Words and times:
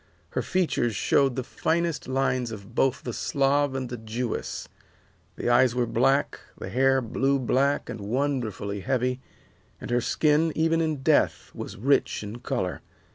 Her 0.29 0.41
features 0.41 0.95
showed 0.95 1.35
the 1.35 1.43
finest 1.43 2.07
lines 2.07 2.51
of 2.51 2.73
both 2.73 3.03
the 3.03 3.13
Slav 3.13 3.75
and 3.75 3.87
the 3.87 3.97
Jewess; 3.97 4.67
the 5.35 5.47
eyes 5.47 5.75
were 5.75 5.85
black, 5.85 6.39
the 6.57 6.69
hair 6.69 7.01
blue 7.03 7.37
black 7.37 7.87
and 7.87 8.01
wonderfully 8.01 8.79
heavy, 8.79 9.19
and 9.79 9.91
her 9.91 10.01
skin, 10.01 10.51
even 10.55 10.81
in 10.81 11.03
death, 11.03 11.51
was 11.53 11.77
rich 11.77 12.23
in 12.23 12.39
color. 12.39 12.81